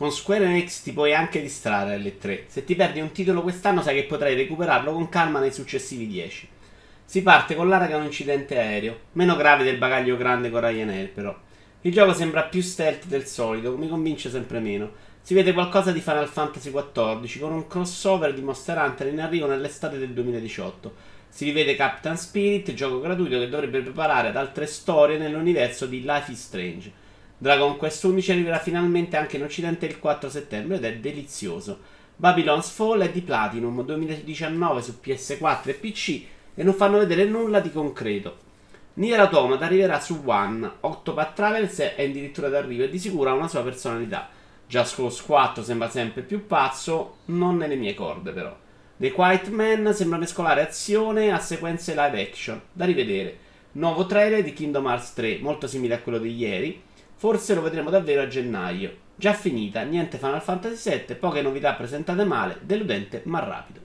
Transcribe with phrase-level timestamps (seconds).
[0.00, 2.44] Con Square Enix ti puoi anche distrarre alle 3.
[2.46, 6.48] Se ti perdi un titolo quest'anno sai che potrai recuperarlo con calma nei successivi 10.
[7.04, 10.60] Si parte con l'ara che è un incidente aereo, meno grave del bagaglio grande con
[10.60, 11.38] Ryanair però.
[11.82, 14.90] Il gioco sembra più stealth del solito, mi convince sempre meno.
[15.20, 19.48] Si vede qualcosa di Final Fantasy XIV con un crossover di Monster Hunter in arrivo
[19.48, 20.94] nell'estate del 2018.
[21.28, 26.32] Si rivede Captain Spirit, gioco gratuito che dovrebbe preparare ad altre storie nell'universo di Life
[26.32, 26.99] is Strange.
[27.42, 31.78] Dragon Quest 11 arriverà finalmente anche in occidente il 4 settembre ed è delizioso.
[32.14, 36.22] Babylon's Fall è di Platinum 2019 su PS4 e PC
[36.54, 38.36] e non fanno vedere nulla di concreto.
[38.94, 43.48] Nier Automata arriverà su One, Octopath Travels è addirittura d'arrivo e di sicuro ha una
[43.48, 44.28] sua personalità.
[44.66, 48.54] Just Cause 4 sembra sempre più pazzo, non nelle mie corde però.
[48.98, 53.38] The Quiet Man sembra mescolare azione a sequenze live action, da rivedere.
[53.72, 56.88] Nuovo trailer di Kingdom Hearts 3, molto simile a quello di ieri,
[57.20, 58.96] Forse lo vedremo davvero a gennaio.
[59.14, 63.79] Già finita, niente Final Fantasy VII, poche novità presentate male, deludente ma rapido.